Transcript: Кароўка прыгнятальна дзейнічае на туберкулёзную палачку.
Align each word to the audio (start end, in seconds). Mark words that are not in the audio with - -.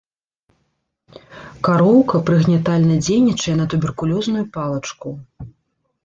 Кароўка 1.67 2.21
прыгнятальна 2.29 2.95
дзейнічае 3.07 3.55
на 3.59 3.65
туберкулёзную 3.73 4.41
палачку. 4.57 5.13